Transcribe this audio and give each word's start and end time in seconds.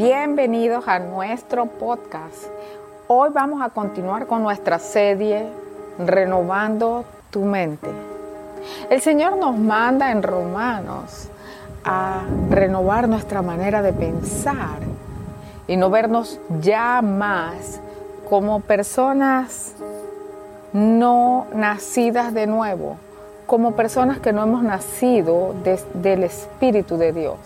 Bienvenidos 0.00 0.88
a 0.88 0.98
nuestro 0.98 1.66
podcast. 1.66 2.46
Hoy 3.06 3.28
vamos 3.34 3.60
a 3.60 3.68
continuar 3.68 4.26
con 4.26 4.42
nuestra 4.42 4.78
serie 4.78 5.44
Renovando 5.98 7.04
tu 7.28 7.42
mente. 7.42 7.90
El 8.88 9.02
Señor 9.02 9.36
nos 9.36 9.58
manda 9.58 10.10
en 10.10 10.22
Romanos 10.22 11.28
a 11.84 12.22
renovar 12.48 13.10
nuestra 13.10 13.42
manera 13.42 13.82
de 13.82 13.92
pensar 13.92 14.78
y 15.68 15.76
no 15.76 15.90
vernos 15.90 16.40
ya 16.62 17.02
más 17.02 17.78
como 18.30 18.60
personas 18.60 19.74
no 20.72 21.46
nacidas 21.54 22.32
de 22.32 22.46
nuevo, 22.46 22.96
como 23.44 23.72
personas 23.72 24.18
que 24.18 24.32
no 24.32 24.44
hemos 24.44 24.62
nacido 24.62 25.54
del 25.92 26.24
Espíritu 26.24 26.96
de 26.96 27.12
Dios. 27.12 27.36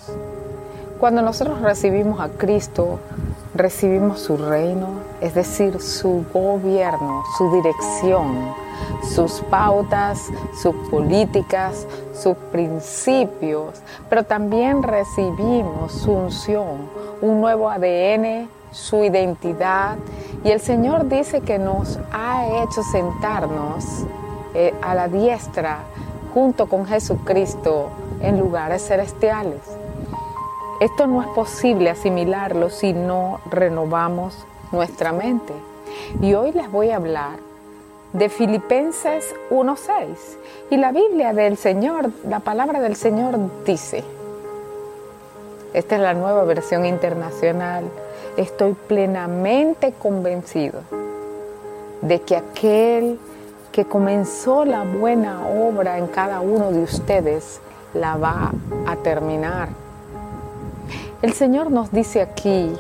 Cuando 0.99 1.23
nosotros 1.23 1.61
recibimos 1.61 2.21
a 2.21 2.29
Cristo, 2.29 3.01
recibimos 3.55 4.21
su 4.21 4.37
reino, 4.37 5.01
es 5.21 5.35
decir, 5.35 5.81
su 5.81 6.25
gobierno, 6.33 7.25
su 7.37 7.53
dirección, 7.53 8.55
sus 9.03 9.41
pautas, 9.43 10.31
sus 10.61 10.75
políticas, 10.89 11.87
sus 12.15 12.37
principios, 12.53 13.83
pero 14.09 14.25
también 14.25 14.83
recibimos 14.83 15.93
su 15.93 16.13
unción, 16.13 16.89
un 17.21 17.41
nuevo 17.41 17.69
ADN, 17.69 18.49
su 18.71 19.05
identidad. 19.05 19.97
Y 20.45 20.51
el 20.51 20.61
Señor 20.61 21.09
dice 21.09 21.41
que 21.41 21.59
nos 21.59 21.99
ha 22.13 22.47
hecho 22.63 22.83
sentarnos 22.83 24.05
eh, 24.55 24.73
a 24.81 24.95
la 24.95 25.09
diestra 25.09 25.81
junto 26.33 26.67
con 26.67 26.87
Jesucristo 26.87 27.89
en 28.21 28.39
lugares 28.39 28.87
celestiales. 28.87 29.61
Esto 30.81 31.07
no 31.07 31.23
es 31.23 31.29
posible 31.29 31.91
asimilarlo 31.91 32.69
si 32.69 32.93
no 32.93 33.41
renovamos 33.51 34.45
nuestra 34.73 35.13
mente. 35.13 35.53
Y 36.21 36.35
hoy 36.35 36.51
les 36.53 36.71
voy 36.71 36.91
a 36.91 36.97
hablar 36.97 37.39
de 38.13 38.29
Filipenses 38.29 39.35
1.6. 39.51 40.17
Y 40.71 40.77
la 40.77 40.91
Biblia 40.91 41.33
del 41.33 41.57
Señor, 41.57 42.11
la 42.29 42.41
palabra 42.41 42.81
del 42.81 42.97
Señor 42.97 43.39
dice, 43.65 44.03
esta 45.73 45.95
es 45.95 46.01
la 46.01 46.15
nueva 46.15 46.43
versión 46.45 46.87
internacional, 46.87 47.85
estoy 48.37 48.75
plenamente 48.75 49.93
convencido 49.93 50.81
de 52.03 52.21
que 52.21 52.37
aquel 52.37 53.19
que 53.71 53.85
comenzó 53.85 54.65
la 54.65 54.83
buena 54.83 55.49
obra 55.49 55.99
en 55.99 56.09
cada 56.09 56.41
uno 56.41 56.73
de 56.73 56.83
ustedes 56.83 57.61
la 57.93 58.17
va 58.17 58.53
a 58.87 58.97
terminar. 58.97 59.84
El 61.25 61.33
Señor 61.33 61.71
nos 61.71 61.91
dice 61.91 62.21
aquí 62.21 62.71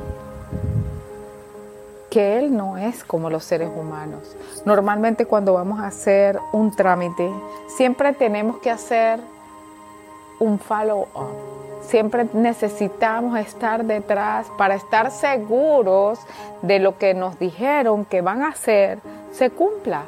que 2.11 2.37
Él 2.37 2.55
no 2.55 2.77
es 2.77 3.03
como 3.03 3.31
los 3.31 3.43
seres 3.43 3.71
humanos. 3.75 4.37
Normalmente 4.67 5.25
cuando 5.25 5.55
vamos 5.55 5.81
a 5.81 5.87
hacer 5.87 6.39
un 6.53 6.71
trámite, 6.77 7.31
siempre 7.69 8.13
tenemos 8.13 8.59
que 8.59 8.71
hacer 8.71 9.19
un 10.39 10.59
follow-up. 10.59 11.87
Siempre 11.89 12.29
necesitamos 12.35 13.39
estar 13.39 13.83
detrás 13.83 14.47
para 14.59 14.75
estar 14.75 15.11
seguros 15.11 16.19
de 16.61 16.81
lo 16.81 16.99
que 16.99 17.15
nos 17.15 17.39
dijeron 17.39 18.05
que 18.05 18.21
van 18.21 18.43
a 18.43 18.49
hacer 18.49 18.99
se 19.33 19.49
cumpla. 19.49 20.03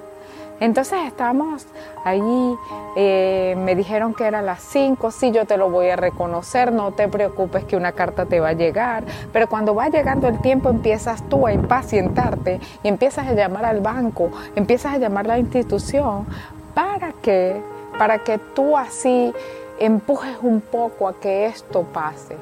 Entonces 0.60 0.98
estamos 1.06 1.66
ahí, 2.04 2.56
eh, 2.96 3.54
me 3.58 3.74
dijeron 3.74 4.14
que 4.14 4.24
era 4.24 4.40
las 4.40 4.60
5, 4.62 5.10
sí, 5.10 5.30
yo 5.30 5.44
te 5.44 5.56
lo 5.56 5.68
voy 5.68 5.90
a 5.90 5.96
reconocer, 5.96 6.72
no 6.72 6.92
te 6.92 7.08
preocupes 7.08 7.64
que 7.64 7.76
una 7.76 7.92
carta 7.92 8.24
te 8.24 8.40
va 8.40 8.48
a 8.48 8.52
llegar, 8.54 9.04
pero 9.32 9.48
cuando 9.48 9.74
va 9.74 9.88
llegando 9.88 10.28
el 10.28 10.40
tiempo 10.40 10.70
empiezas 10.70 11.22
tú 11.28 11.46
a 11.46 11.52
impacientarte 11.52 12.60
y 12.82 12.88
empiezas 12.88 13.26
a 13.26 13.32
llamar 13.34 13.66
al 13.66 13.80
banco, 13.80 14.30
empiezas 14.54 14.94
a 14.94 14.98
llamar 14.98 15.26
a 15.26 15.28
la 15.28 15.38
institución, 15.38 16.26
¿para 16.74 17.12
qué? 17.20 17.60
Para 17.98 18.18
que 18.18 18.38
tú 18.38 18.76
así 18.76 19.34
empujes 19.78 20.38
un 20.40 20.62
poco 20.62 21.08
a 21.08 21.14
que 21.14 21.46
esto 21.46 21.82
pase. 21.82 22.36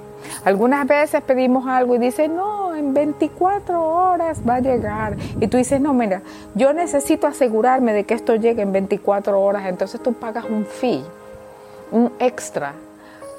Algunas 0.44 0.86
veces 0.86 1.22
pedimos 1.22 1.66
algo 1.66 1.94
y 1.96 1.98
dice, 1.98 2.28
no, 2.28 2.63
en 2.84 2.94
24 2.94 3.82
horas 3.82 4.40
va 4.46 4.56
a 4.56 4.60
llegar. 4.60 5.16
Y 5.40 5.48
tú 5.48 5.56
dices, 5.56 5.80
no, 5.80 5.94
mira, 5.94 6.22
yo 6.54 6.72
necesito 6.72 7.26
asegurarme 7.26 7.92
de 7.92 8.04
que 8.04 8.14
esto 8.14 8.36
llegue 8.36 8.62
en 8.62 8.72
24 8.72 9.40
horas. 9.40 9.66
Entonces 9.66 10.02
tú 10.02 10.12
pagas 10.12 10.44
un 10.44 10.66
fee, 10.66 11.02
un 11.90 12.12
extra, 12.18 12.74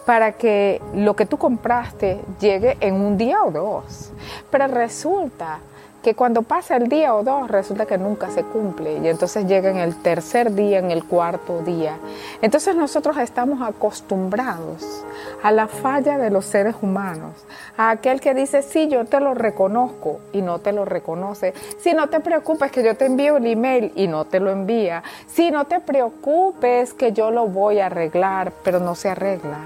para 0.06 0.34
que 0.34 0.82
lo 0.94 1.16
que 1.16 1.26
tú 1.26 1.38
compraste 1.38 2.20
llegue 2.40 2.78
en 2.80 2.96
un 2.96 3.18
día 3.18 3.44
o 3.44 3.52
dos. 3.52 4.12
Pero 4.52 4.68
resulta 4.68 5.60
que 6.06 6.14
cuando 6.14 6.44
pasa 6.44 6.76
el 6.76 6.88
día 6.88 7.16
o 7.16 7.24
dos 7.24 7.50
resulta 7.50 7.88
que 7.88 7.98
nunca 7.98 8.30
se 8.30 8.44
cumple 8.44 9.00
y 9.00 9.08
entonces 9.08 9.48
llega 9.48 9.72
en 9.72 9.78
el 9.78 9.96
tercer 10.04 10.54
día, 10.54 10.78
en 10.78 10.92
el 10.92 11.04
cuarto 11.04 11.64
día. 11.64 11.98
Entonces 12.44 12.76
nosotros 12.76 13.18
estamos 13.18 13.68
acostumbrados 13.68 15.04
a 15.46 15.52
la 15.52 15.68
falla 15.68 16.18
de 16.18 16.32
los 16.32 16.44
seres 16.44 16.74
humanos, 16.82 17.46
a 17.78 17.92
aquel 17.92 18.20
que 18.20 18.34
dice, 18.34 18.64
sí, 18.64 18.88
yo 18.88 19.06
te 19.06 19.20
lo 19.20 19.36
reconozco 19.36 20.20
y 20.34 20.42
no 20.42 20.58
te 20.58 20.72
lo 20.72 20.86
reconoce. 20.86 21.54
Si 21.78 21.94
no 21.94 22.10
te 22.10 22.20
preocupes 22.20 22.72
que 22.72 22.84
yo 22.84 22.98
te 22.98 23.06
envío 23.06 23.38
el 23.38 23.46
email 23.46 23.92
y 23.96 24.08
no 24.08 24.26
te 24.26 24.40
lo 24.40 24.50
envía. 24.50 25.04
Si 25.28 25.52
no 25.52 25.66
te 25.66 25.80
preocupes 25.82 26.96
que 26.96 27.12
yo 27.12 27.30
lo 27.30 27.46
voy 27.46 27.80
a 27.80 27.86
arreglar, 27.86 28.54
pero 28.64 28.80
no 28.80 28.96
se 28.96 29.10
arregla. 29.10 29.60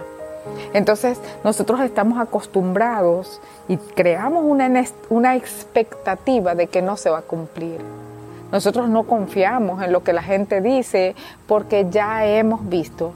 Entonces 0.74 1.18
nosotros 1.46 1.80
estamos 1.80 2.20
acostumbrados 2.20 3.40
y 3.70 3.78
creamos 3.78 4.44
una, 4.44 4.84
una 5.08 5.38
expectativa 5.38 6.56
de 6.56 6.68
que 6.68 6.82
no 6.82 6.98
se 6.98 7.10
va 7.10 7.20
a 7.20 7.22
cumplir. 7.22 7.80
Nosotros 8.52 8.90
no 8.90 9.04
confiamos 9.04 9.82
en 9.82 9.94
lo 9.94 10.04
que 10.04 10.12
la 10.12 10.24
gente 10.24 10.60
dice 10.60 11.16
porque 11.48 11.88
ya 11.90 12.26
hemos 12.26 12.68
visto 12.68 13.14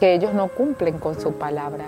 que 0.00 0.14
ellos 0.14 0.34
no 0.34 0.48
cumplen 0.48 0.98
con 0.98 1.20
su 1.20 1.34
palabra. 1.34 1.84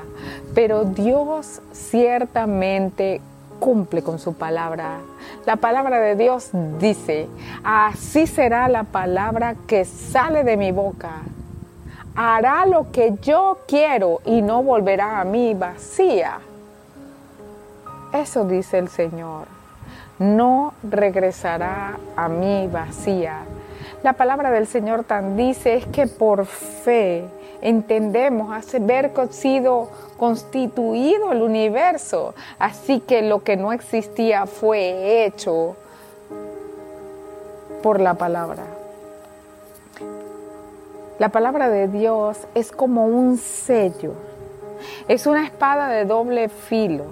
Pero 0.55 0.85
Dios 0.85 1.61
ciertamente 1.73 3.21
cumple 3.59 4.03
con 4.03 4.19
su 4.21 4.35
palabra. 4.35 5.01
La 5.47 5.57
palabra 5.57 5.99
de 5.99 6.15
Dios 6.15 6.51
dice, 6.79 7.29
así 7.65 8.27
será 8.27 8.69
la 8.69 8.85
palabra 8.85 9.57
que 9.67 9.85
sale 9.85 10.45
de 10.45 10.57
mi 10.57 10.71
boca 10.71 11.23
hará 12.15 12.67
lo 12.67 12.91
que 12.91 13.15
yo 13.23 13.59
quiero 13.67 14.21
y 14.25 14.43
no 14.43 14.63
volverá 14.63 15.21
a 15.21 15.25
mí 15.25 15.55
vacía. 15.55 16.39
Eso 18.13 18.45
dice 18.45 18.79
el 18.79 18.89
Señor. 18.89 19.47
No 20.19 20.75
regresará 20.83 21.99
a 22.17 22.29
mí 22.29 22.69
vacía. 22.71 23.39
La 24.03 24.13
palabra 24.13 24.51
del 24.51 24.67
Señor 24.67 25.05
tan 25.05 25.37
dice 25.37 25.75
es 25.75 25.87
que 25.87 26.07
por 26.07 26.45
fe 26.45 27.25
entendemos 27.63 28.53
hace 28.53 28.79
ver 28.79 29.15
que 29.15 29.23
ha 29.23 29.29
sido 29.29 29.89
constituido 30.19 31.33
el 31.33 31.43
universo. 31.43 32.35
Así 32.59 33.01
que 33.01 33.23
lo 33.23 33.43
que 33.43 33.57
no 33.57 33.73
existía 33.73 34.47
fue 34.47 35.25
hecho 35.25 35.77
por 37.83 38.01
la 38.01 38.15
palabra. 38.15 38.65
La 41.19 41.29
palabra 41.29 41.69
de 41.69 41.89
Dios 41.89 42.39
es 42.55 42.73
como 42.73 43.07
un 43.07 43.39
sello, 43.39 44.13
es 45.07 45.27
una 45.27 45.45
espada 45.45 45.89
de 45.89 46.05
doble 46.05 46.49
filo 46.49 47.05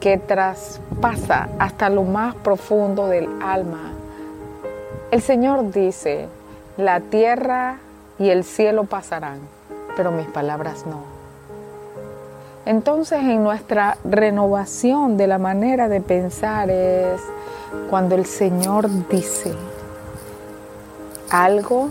que 0.00 0.18
traspasa 0.18 1.48
hasta 1.58 1.88
lo 1.88 2.02
más 2.02 2.34
profundo 2.34 3.06
del 3.06 3.28
alma. 3.42 3.92
El 5.10 5.22
Señor 5.22 5.70
dice, 5.70 6.28
la 6.76 7.00
tierra 7.00 7.78
y 8.18 8.28
el 8.30 8.44
cielo 8.44 8.84
pasarán, 8.84 9.40
pero 9.98 10.12
mis 10.12 10.28
palabras 10.28 10.86
no. 10.86 11.02
Entonces 12.64 13.18
en 13.18 13.42
nuestra 13.42 13.98
renovación 14.04 15.16
de 15.16 15.26
la 15.26 15.38
manera 15.38 15.88
de 15.88 16.00
pensar 16.00 16.70
es 16.70 17.20
cuando 17.90 18.14
el 18.14 18.24
Señor 18.24 18.88
dice 19.08 19.52
algo 21.30 21.88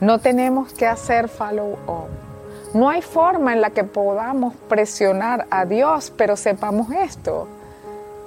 no 0.00 0.18
tenemos 0.18 0.72
que 0.72 0.86
hacer 0.86 1.28
follow-up. 1.28 2.08
No 2.72 2.88
hay 2.88 3.02
forma 3.02 3.52
en 3.52 3.60
la 3.60 3.68
que 3.68 3.84
podamos 3.84 4.54
presionar 4.70 5.46
a 5.50 5.66
Dios, 5.66 6.10
pero 6.16 6.38
sepamos 6.38 6.90
esto, 6.90 7.48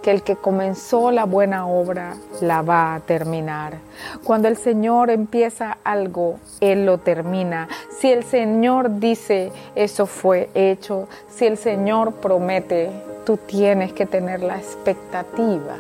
que 0.06 0.12
el 0.12 0.22
que 0.22 0.36
comenzó 0.36 1.10
la 1.10 1.25
buena 1.25 1.66
obra 1.66 2.13
la 2.40 2.62
va 2.62 2.94
a 2.94 3.00
terminar. 3.00 3.80
Cuando 4.24 4.48
el 4.48 4.56
Señor 4.56 5.10
empieza 5.10 5.80
algo, 5.84 6.38
Él 6.60 6.86
lo 6.86 7.00
termina. 7.00 7.68
Si 7.90 8.12
el 8.12 8.24
Señor 8.24 9.00
dice, 9.00 9.52
eso 9.74 10.06
fue 10.06 10.52
hecho, 10.54 11.07
si 11.28 11.48
el 11.48 11.57
Señor 11.57 12.13
promete, 12.18 12.92
tú 13.25 13.38
tienes 13.38 13.94
que 13.94 14.06
tener 14.06 14.44
la 14.44 14.57
expectativa 14.57 15.78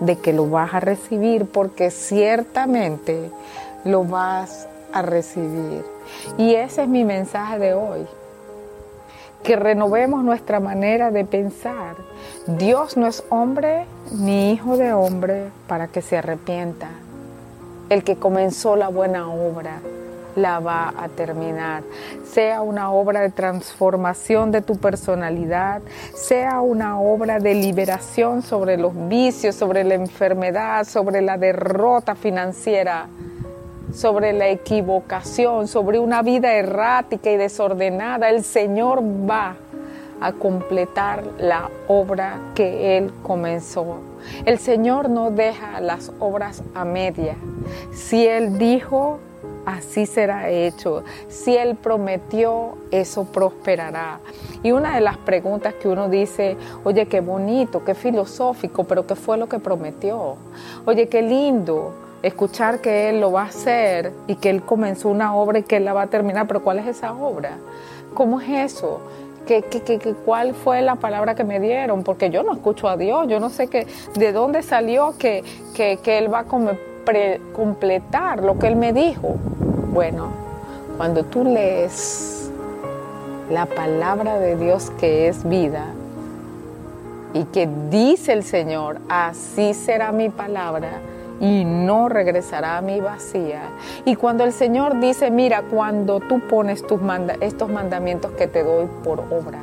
de 0.00 0.16
que 0.16 0.32
lo 0.32 0.50
vas 0.50 0.74
a 0.74 0.80
recibir 0.80 1.46
porque 1.46 1.92
ciertamente 1.92 3.30
lo 3.84 4.02
vas 4.02 4.66
a 4.92 5.02
recibir. 5.02 5.84
Y 6.36 6.56
ese 6.56 6.82
es 6.82 6.88
mi 6.88 7.04
mensaje 7.04 7.60
de 7.60 7.74
hoy. 7.74 8.08
Que 9.42 9.56
renovemos 9.56 10.22
nuestra 10.24 10.60
manera 10.60 11.10
de 11.10 11.24
pensar, 11.24 11.96
Dios 12.46 12.96
no 12.96 13.06
es 13.06 13.24
hombre 13.30 13.86
ni 14.12 14.52
hijo 14.52 14.76
de 14.76 14.92
hombre 14.92 15.50
para 15.66 15.88
que 15.88 16.02
se 16.02 16.18
arrepienta. 16.18 16.88
El 17.88 18.04
que 18.04 18.16
comenzó 18.16 18.76
la 18.76 18.88
buena 18.88 19.30
obra 19.32 19.80
la 20.38 20.60
va 20.60 20.94
a 20.96 21.08
terminar. 21.08 21.82
Sea 22.24 22.62
una 22.62 22.90
obra 22.90 23.20
de 23.20 23.30
transformación 23.30 24.50
de 24.50 24.62
tu 24.62 24.76
personalidad, 24.76 25.82
sea 26.14 26.60
una 26.60 27.00
obra 27.00 27.38
de 27.38 27.54
liberación 27.54 28.42
sobre 28.42 28.76
los 28.76 28.92
vicios, 29.08 29.54
sobre 29.54 29.84
la 29.84 29.94
enfermedad, 29.94 30.84
sobre 30.84 31.20
la 31.22 31.36
derrota 31.36 32.14
financiera, 32.14 33.08
sobre 33.92 34.32
la 34.32 34.48
equivocación, 34.48 35.68
sobre 35.68 35.98
una 35.98 36.22
vida 36.22 36.52
errática 36.54 37.30
y 37.30 37.36
desordenada. 37.36 38.30
El 38.30 38.44
Señor 38.44 39.02
va 39.02 39.56
a 40.20 40.32
completar 40.32 41.24
la 41.38 41.70
obra 41.86 42.38
que 42.54 42.96
Él 42.98 43.12
comenzó. 43.22 43.98
El 44.44 44.58
Señor 44.58 45.08
no 45.08 45.30
deja 45.30 45.80
las 45.80 46.12
obras 46.18 46.62
a 46.74 46.84
media. 46.84 47.36
Si 47.92 48.26
Él 48.26 48.58
dijo, 48.58 49.20
así 49.64 50.06
será 50.06 50.50
hecho. 50.50 51.04
Si 51.28 51.56
Él 51.56 51.76
prometió, 51.76 52.76
eso 52.90 53.24
prosperará. 53.24 54.18
Y 54.62 54.72
una 54.72 54.94
de 54.94 55.00
las 55.00 55.16
preguntas 55.18 55.74
que 55.74 55.88
uno 55.88 56.08
dice, 56.08 56.56
oye, 56.84 57.06
qué 57.06 57.20
bonito, 57.20 57.84
qué 57.84 57.94
filosófico, 57.94 58.84
pero 58.84 59.06
¿qué 59.06 59.14
fue 59.14 59.38
lo 59.38 59.48
que 59.48 59.58
prometió? 59.58 60.36
Oye, 60.84 61.08
qué 61.08 61.22
lindo 61.22 62.07
escuchar 62.22 62.80
que 62.80 63.08
Él 63.08 63.20
lo 63.20 63.32
va 63.32 63.42
a 63.42 63.46
hacer 63.46 64.12
y 64.26 64.36
que 64.36 64.50
Él 64.50 64.62
comenzó 64.62 65.08
una 65.08 65.34
obra 65.34 65.60
y 65.60 65.62
que 65.62 65.76
Él 65.76 65.84
la 65.84 65.92
va 65.92 66.02
a 66.02 66.06
terminar, 66.08 66.46
pero 66.46 66.62
¿cuál 66.62 66.78
es 66.78 66.86
esa 66.86 67.12
obra? 67.12 67.58
¿Cómo 68.14 68.40
es 68.40 68.74
eso? 68.74 69.00
¿Qué, 69.46 69.62
qué, 69.62 69.98
cuál 70.26 70.54
fue 70.54 70.82
la 70.82 70.96
palabra 70.96 71.34
que 71.34 71.44
me 71.44 71.58
dieron? 71.58 72.02
Porque 72.02 72.28
yo 72.28 72.42
no 72.42 72.52
escucho 72.52 72.88
a 72.88 72.96
Dios, 72.96 73.28
yo 73.28 73.40
no 73.40 73.48
sé 73.48 73.68
qué, 73.68 73.86
de 74.14 74.32
dónde 74.32 74.62
salió 74.62 75.14
que, 75.16 75.42
que, 75.74 75.98
que 76.02 76.18
Él 76.18 76.32
va 76.32 76.40
a 76.40 76.44
completar 77.54 78.42
lo 78.42 78.58
que 78.58 78.66
Él 78.66 78.76
me 78.76 78.92
dijo. 78.92 79.36
Bueno, 79.92 80.28
cuando 80.98 81.24
tú 81.24 81.44
lees 81.44 82.50
la 83.50 83.64
palabra 83.64 84.38
de 84.38 84.56
Dios 84.56 84.90
que 85.00 85.28
es 85.28 85.48
vida 85.48 85.86
y 87.32 87.44
que 87.44 87.68
dice 87.88 88.34
el 88.34 88.42
Señor, 88.42 88.98
así 89.08 89.72
será 89.72 90.12
mi 90.12 90.28
palabra 90.28 91.00
y 91.40 91.64
no 91.64 92.08
regresará 92.08 92.78
a 92.78 92.82
mi 92.82 93.00
vacía. 93.00 93.62
Y 94.04 94.16
cuando 94.16 94.44
el 94.44 94.52
Señor 94.52 95.00
dice, 95.00 95.30
mira, 95.30 95.62
cuando 95.62 96.20
tú 96.20 96.40
pones 96.40 96.86
tus 96.86 97.00
estos 97.40 97.70
mandamientos 97.70 98.32
que 98.32 98.46
te 98.46 98.64
doy 98.64 98.86
por 99.04 99.20
obra, 99.20 99.58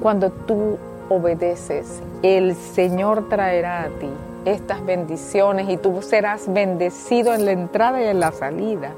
cuando 0.00 0.30
tú 0.30 0.78
obedeces, 1.08 2.00
el 2.22 2.54
Señor 2.54 3.28
traerá 3.28 3.82
a 3.82 3.88
ti 3.88 4.08
estas 4.44 4.84
bendiciones 4.84 5.68
y 5.68 5.76
tú 5.76 6.02
serás 6.02 6.52
bendecido 6.52 7.34
en 7.34 7.44
la 7.44 7.52
entrada 7.52 8.02
y 8.02 8.06
en 8.06 8.20
la 8.20 8.32
salida, 8.32 8.92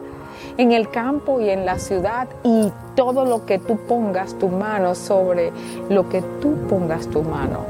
en 0.56 0.72
el 0.72 0.88
campo 0.88 1.40
y 1.40 1.50
en 1.50 1.66
la 1.66 1.78
ciudad 1.78 2.28
y 2.43 2.72
todo 2.94 3.25
lo 3.25 3.44
que 3.44 3.58
tú 3.58 3.76
pongas 3.76 4.34
tu 4.38 4.49
mano 4.49 4.94
sobre 4.94 5.52
lo 5.88 6.08
que 6.08 6.22
tú 6.40 6.55
pongas 6.69 7.06
tu 7.08 7.22
mano 7.22 7.61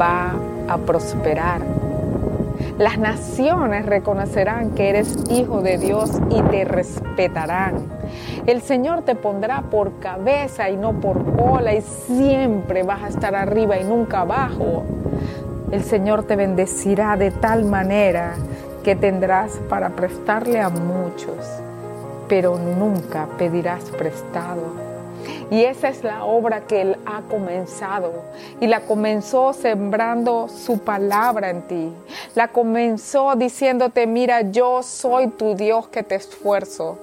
va 0.00 0.32
a 0.68 0.78
prosperar. 0.78 1.81
Las 2.78 2.98
naciones 2.98 3.86
reconocerán 3.86 4.70
que 4.70 4.88
eres 4.88 5.16
hijo 5.30 5.60
de 5.60 5.78
Dios 5.78 6.10
y 6.30 6.40
te 6.42 6.64
respetarán. 6.64 7.74
El 8.46 8.62
Señor 8.62 9.02
te 9.02 9.14
pondrá 9.14 9.62
por 9.62 9.98
cabeza 9.98 10.70
y 10.70 10.76
no 10.76 11.00
por 11.00 11.36
cola 11.36 11.74
y 11.74 11.82
siempre 11.82 12.82
vas 12.82 13.02
a 13.02 13.08
estar 13.08 13.34
arriba 13.34 13.78
y 13.78 13.84
nunca 13.84 14.20
abajo 14.22 14.84
el 15.72 15.82
Señor 15.82 16.24
te 16.24 16.36
bendecirá 16.36 17.16
de 17.16 17.30
tal 17.30 17.64
manera 17.64 18.34
que 18.84 18.94
tendrás 18.94 19.52
para 19.70 19.88
prestarle 19.88 20.60
a 20.60 20.68
muchos, 20.68 21.34
pero 22.28 22.58
nunca 22.58 23.26
pedirás 23.38 23.84
prestado. 23.84 24.91
Y 25.50 25.64
esa 25.64 25.88
es 25.88 26.02
la 26.02 26.24
obra 26.24 26.62
que 26.62 26.80
Él 26.80 26.96
ha 27.06 27.22
comenzado. 27.22 28.12
Y 28.60 28.66
la 28.66 28.80
comenzó 28.80 29.52
sembrando 29.52 30.48
su 30.48 30.78
palabra 30.78 31.50
en 31.50 31.62
ti. 31.62 31.92
La 32.34 32.48
comenzó 32.48 33.34
diciéndote, 33.36 34.06
mira, 34.06 34.42
yo 34.42 34.82
soy 34.82 35.28
tu 35.28 35.54
Dios 35.54 35.88
que 35.88 36.02
te 36.02 36.14
esfuerzo. 36.14 36.98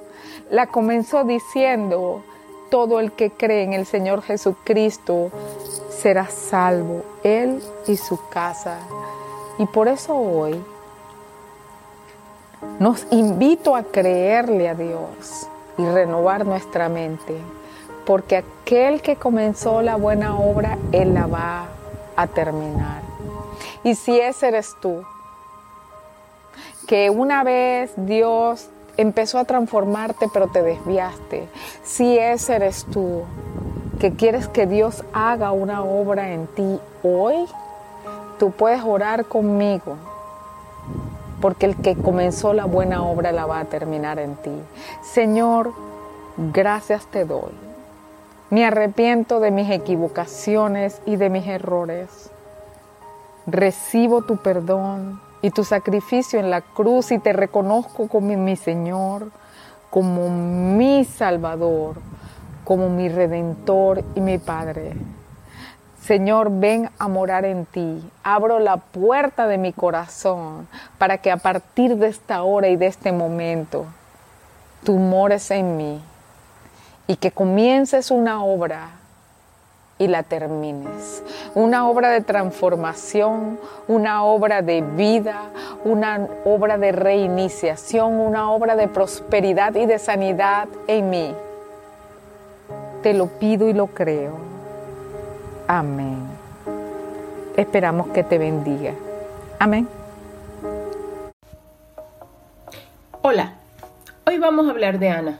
La 0.50 0.68
comenzó 0.68 1.24
diciendo, 1.24 2.24
todo 2.70 3.00
el 3.00 3.12
que 3.12 3.32
cree 3.32 3.64
en 3.64 3.74
el 3.74 3.86
Señor 3.86 4.22
Jesucristo 4.22 5.32
será 5.90 6.28
salvo, 6.28 7.04
él 7.24 7.62
y 7.88 7.98
su 7.98 8.20
casa. 8.30 8.80
Y 9.58 9.66
por 9.66 9.88
eso 9.88 10.16
hoy 10.16 10.64
nos 12.80 13.06
invito 13.12 13.76
a 13.76 13.84
creerle 13.84 14.70
a 14.70 14.76
Dios 14.76 15.48
y 15.78 15.86
renovar 15.86 16.46
nuestra 16.46 16.90
mente, 16.90 17.36
porque 18.10 18.38
aquel 18.38 19.04
que 19.04 19.18
comenzó 19.18 19.84
la 19.84 19.96
buena 19.96 20.36
obra, 20.36 20.80
Él 20.92 21.14
la 21.14 21.28
va 21.28 21.68
a 22.16 22.26
terminar. 22.26 23.04
Y 23.84 23.94
si 23.94 24.20
ese 24.20 24.48
eres 24.48 24.76
tú, 24.82 25.04
que 26.88 27.12
una 27.12 27.44
vez 27.44 27.92
Dios 27.98 28.68
empezó 28.98 29.38
a 29.38 29.46
transformarte 29.46 30.26
pero 30.34 30.48
te 30.48 30.64
desviaste, 30.64 31.50
si 31.84 32.18
ese 32.18 32.56
eres 32.56 32.84
tú, 32.86 33.26
que 34.00 34.16
quieres 34.16 34.48
que 34.48 34.66
Dios 34.66 35.04
haga 35.14 35.52
una 35.52 35.84
obra 35.84 36.32
en 36.32 36.48
ti 36.48 36.80
hoy, 37.04 37.46
tú 38.40 38.50
puedes 38.50 38.82
orar 38.84 39.26
conmigo, 39.26 39.98
porque 41.40 41.68
el 41.68 41.76
que 41.76 41.96
comenzó 41.96 42.54
la 42.54 42.66
buena 42.66 43.04
obra 43.04 43.32
la 43.32 43.46
va 43.46 43.60
a 43.60 43.66
terminar 43.66 44.18
en 44.18 44.36
ti. 44.38 44.64
Señor, 45.04 45.74
gracias 46.38 47.06
te 47.06 47.24
doy. 47.24 47.69
Me 48.50 48.66
arrepiento 48.66 49.40
de 49.40 49.52
mis 49.52 49.70
equivocaciones 49.70 51.02
y 51.06 51.16
de 51.16 51.30
mis 51.30 51.48
errores. 51.48 52.32
Recibo 53.46 54.22
tu 54.24 54.38
perdón 54.38 55.22
y 55.42 55.52
tu 55.52 55.64
sacrificio 55.64 56.40
en 56.40 56.50
la 56.50 56.62
cruz 56.62 57.12
y 57.12 57.20
te 57.20 57.34
reconozco 57.34 58.08
como 58.08 58.36
mi 58.36 58.56
Señor, 58.56 59.32
como 59.90 60.30
mi 60.30 61.06
Salvador 61.06 61.98
como 62.70 62.88
mi 62.88 63.10
redentor 63.10 64.04
y 64.14 64.22
mi 64.22 64.38
Padre. 64.38 64.94
Señor, 66.04 66.52
ven 66.52 66.92
a 67.00 67.08
morar 67.08 67.44
en 67.44 67.66
ti. 67.66 68.08
Abro 68.22 68.60
la 68.60 68.78
puerta 68.78 69.48
de 69.48 69.58
mi 69.58 69.74
corazón 69.74 70.68
para 71.00 71.18
que 71.18 71.32
a 71.32 71.38
partir 71.38 71.98
de 71.98 72.10
esta 72.10 72.44
hora 72.44 72.68
y 72.68 72.76
de 72.76 72.86
este 72.86 73.12
momento 73.12 73.88
tú 74.84 74.98
mores 74.98 75.50
en 75.50 75.78
mí 75.78 76.00
y 77.10 77.16
que 77.16 77.32
comiences 77.32 78.12
una 78.12 78.44
obra 78.44 78.92
y 79.98 80.08
la 80.08 80.22
termines. 80.22 81.24
Una 81.56 81.90
obra 81.90 82.12
de 82.12 82.22
transformación, 82.22 83.60
una 83.88 84.24
obra 84.24 84.62
de 84.62 84.82
vida, 84.82 85.50
una 85.84 86.28
obra 86.46 86.78
de 86.78 86.92
reiniciación, 86.92 88.20
una 88.20 88.52
obra 88.52 88.76
de 88.76 88.88
prosperidad 88.88 89.74
y 89.74 89.88
de 89.88 89.98
sanidad 89.98 90.68
en 90.86 91.10
mí. 91.10 91.34
Te 93.02 93.16
lo 93.16 93.26
pido 93.26 93.68
y 93.68 93.74
lo 93.74 93.88
creo. 93.88 94.38
Amén. 95.68 96.20
Esperamos 97.58 98.10
que 98.10 98.24
te 98.24 98.38
bendiga. 98.38 98.94
Amén. 99.58 99.88
Hola, 103.24 103.54
hoy 104.28 104.38
vamos 104.38 104.68
a 104.68 104.70
hablar 104.70 105.00
de 105.00 105.10
Ana, 105.10 105.40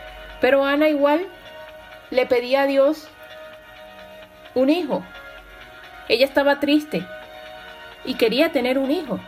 Pero 0.41 0.65
Ana 0.65 0.89
igual 0.89 1.25
le 2.09 2.25
pedía 2.25 2.63
a 2.63 2.67
Dios 2.67 3.07
un 4.53 4.69
hijo. 4.69 5.03
Ella 6.09 6.25
estaba 6.25 6.59
triste 6.59 7.05
y 8.03 8.15
quería 8.15 8.51
tener 8.51 8.77
un 8.77 8.91
hijo. 8.91 9.19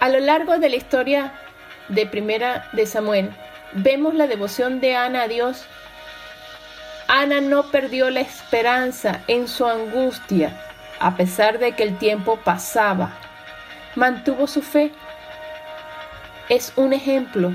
A 0.00 0.08
lo 0.08 0.18
largo 0.18 0.58
de 0.58 0.68
la 0.68 0.76
historia 0.76 1.32
de 1.88 2.06
Primera 2.06 2.68
de 2.72 2.86
Samuel, 2.86 3.30
vemos 3.72 4.14
la 4.14 4.26
devoción 4.26 4.80
de 4.80 4.96
Ana 4.96 5.22
a 5.22 5.28
Dios 5.28 5.64
Ana 7.14 7.42
no 7.42 7.64
perdió 7.64 8.08
la 8.08 8.20
esperanza 8.20 9.20
en 9.26 9.46
su 9.46 9.66
angustia. 9.66 10.58
a 10.98 11.14
pesar 11.14 11.58
de 11.58 11.72
que 11.72 11.82
el 11.82 11.98
tiempo 11.98 12.36
pasaba, 12.36 13.12
mantuvo 13.96 14.46
su 14.46 14.62
fe. 14.62 14.92
Es 16.48 16.72
un 16.76 16.92
ejemplo 16.92 17.52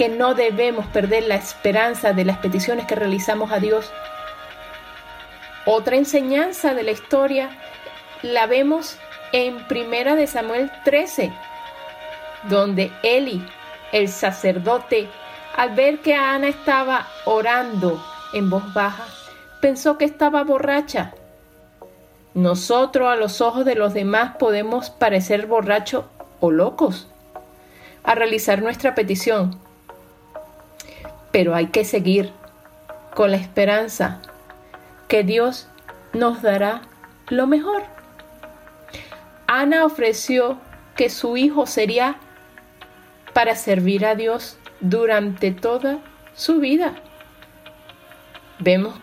que 0.00 0.08
no 0.08 0.32
debemos 0.32 0.86
perder 0.86 1.24
la 1.24 1.34
esperanza 1.34 2.14
de 2.14 2.24
las 2.24 2.38
peticiones 2.38 2.86
que 2.86 2.94
realizamos 2.94 3.52
a 3.52 3.58
Dios. 3.58 3.92
Otra 5.66 5.96
enseñanza 5.96 6.72
de 6.72 6.84
la 6.84 6.92
historia 6.92 7.50
la 8.22 8.46
vemos 8.46 8.96
en 9.32 9.58
Primera 9.66 10.14
de 10.14 10.26
Samuel 10.26 10.72
13, 10.84 11.30
donde 12.48 12.90
Eli, 13.02 13.46
el 13.92 14.08
sacerdote, 14.08 15.06
al 15.54 15.74
ver 15.74 15.98
que 15.98 16.14
Ana 16.14 16.48
estaba 16.48 17.06
orando 17.26 18.02
en 18.32 18.48
voz 18.48 18.72
baja, 18.72 19.04
pensó 19.60 19.98
que 19.98 20.06
estaba 20.06 20.44
borracha. 20.44 21.12
Nosotros 22.32 23.06
a 23.06 23.16
los 23.16 23.42
ojos 23.42 23.66
de 23.66 23.74
los 23.74 23.92
demás 23.92 24.36
podemos 24.38 24.88
parecer 24.88 25.46
borrachos 25.46 26.06
o 26.40 26.50
locos 26.50 27.06
a 28.02 28.14
realizar 28.14 28.62
nuestra 28.62 28.94
petición, 28.94 29.60
pero 31.30 31.54
hay 31.54 31.66
que 31.66 31.84
seguir 31.84 32.32
con 33.14 33.30
la 33.30 33.36
esperanza 33.36 34.20
que 35.08 35.22
Dios 35.24 35.68
nos 36.12 36.42
dará 36.42 36.82
lo 37.28 37.46
mejor. 37.46 37.82
Ana 39.46 39.84
ofreció 39.84 40.58
que 40.96 41.10
su 41.10 41.36
hijo 41.36 41.66
sería 41.66 42.16
para 43.32 43.56
servir 43.56 44.04
a 44.04 44.14
Dios 44.14 44.58
durante 44.80 45.50
toda 45.50 45.98
su 46.34 46.60
vida. 46.60 46.94
Vemos 48.58 48.94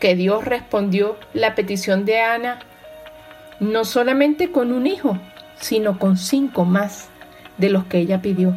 que 0.00 0.14
Dios 0.14 0.44
respondió 0.44 1.16
la 1.32 1.54
petición 1.54 2.04
de 2.04 2.20
Ana 2.20 2.60
no 3.60 3.84
solamente 3.84 4.50
con 4.50 4.72
un 4.72 4.86
hijo, 4.86 5.18
sino 5.58 5.98
con 5.98 6.16
cinco 6.16 6.64
más 6.64 7.08
de 7.56 7.70
los 7.70 7.84
que 7.84 7.98
ella 7.98 8.20
pidió. 8.20 8.56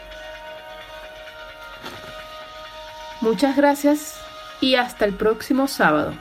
Muchas 3.21 3.55
gracias 3.55 4.19
y 4.59 4.75
hasta 4.75 5.05
el 5.05 5.13
próximo 5.13 5.67
sábado. 5.67 6.13